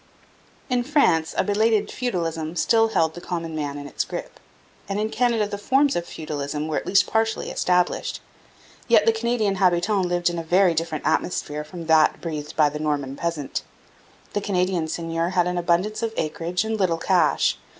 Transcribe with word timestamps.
In 0.67 0.83
France 0.83 1.35
a 1.37 1.43
belated 1.43 1.91
feudalism 1.91 2.55
still 2.55 2.87
held 2.87 3.13
the 3.13 3.21
common 3.21 3.55
man 3.55 3.77
in 3.77 3.85
its 3.85 4.03
grip, 4.03 4.39
and 4.89 4.99
in 4.99 5.11
Canada 5.11 5.45
the 5.47 5.59
forms 5.59 5.95
of 5.95 6.07
feudalism 6.07 6.67
were 6.67 6.77
at 6.77 6.87
least 6.87 7.05
partially 7.05 7.51
established. 7.51 8.19
Yet 8.87 9.05
the 9.05 9.11
Canadian 9.11 9.57
habitant 9.57 10.07
lived 10.07 10.31
in 10.31 10.39
a 10.39 10.43
very 10.43 10.73
different 10.73 11.05
atmosphere 11.05 11.63
from 11.63 11.85
that 11.85 12.19
breathed 12.19 12.55
by 12.55 12.67
the 12.69 12.79
Norman 12.79 13.15
peasant. 13.15 13.61
The 14.33 14.41
Canadian 14.41 14.87
seigneur 14.87 15.29
had 15.29 15.45
an 15.45 15.59
abundance 15.59 16.01
of 16.01 16.15
acreage 16.17 16.65
and 16.65 16.79
little 16.79 16.97
cash. 16.97 17.59